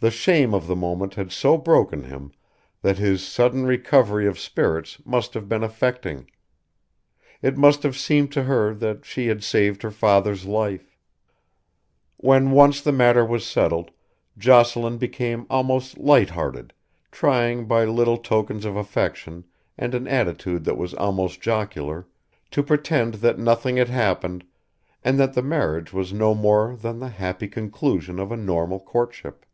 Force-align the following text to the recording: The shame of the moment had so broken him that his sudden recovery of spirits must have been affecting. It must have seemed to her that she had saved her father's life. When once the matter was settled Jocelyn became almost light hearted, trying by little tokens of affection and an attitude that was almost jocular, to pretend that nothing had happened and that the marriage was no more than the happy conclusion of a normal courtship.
The 0.00 0.12
shame 0.12 0.54
of 0.54 0.68
the 0.68 0.76
moment 0.76 1.14
had 1.14 1.32
so 1.32 1.58
broken 1.58 2.04
him 2.04 2.30
that 2.82 2.98
his 2.98 3.26
sudden 3.26 3.64
recovery 3.66 4.28
of 4.28 4.38
spirits 4.38 5.02
must 5.04 5.34
have 5.34 5.48
been 5.48 5.64
affecting. 5.64 6.30
It 7.42 7.56
must 7.56 7.82
have 7.82 7.96
seemed 7.98 8.30
to 8.34 8.44
her 8.44 8.72
that 8.74 9.04
she 9.04 9.26
had 9.26 9.42
saved 9.42 9.82
her 9.82 9.90
father's 9.90 10.44
life. 10.44 10.96
When 12.16 12.52
once 12.52 12.80
the 12.80 12.92
matter 12.92 13.24
was 13.26 13.44
settled 13.44 13.90
Jocelyn 14.38 14.98
became 14.98 15.48
almost 15.50 15.98
light 15.98 16.30
hearted, 16.30 16.72
trying 17.10 17.66
by 17.66 17.84
little 17.84 18.18
tokens 18.18 18.64
of 18.64 18.76
affection 18.76 19.46
and 19.76 19.96
an 19.96 20.06
attitude 20.06 20.62
that 20.62 20.78
was 20.78 20.94
almost 20.94 21.40
jocular, 21.40 22.06
to 22.52 22.62
pretend 22.62 23.14
that 23.14 23.36
nothing 23.40 23.78
had 23.78 23.88
happened 23.88 24.44
and 25.02 25.18
that 25.18 25.34
the 25.34 25.42
marriage 25.42 25.92
was 25.92 26.12
no 26.12 26.36
more 26.36 26.76
than 26.76 27.00
the 27.00 27.08
happy 27.08 27.48
conclusion 27.48 28.20
of 28.20 28.30
a 28.30 28.36
normal 28.36 28.78
courtship. 28.78 29.44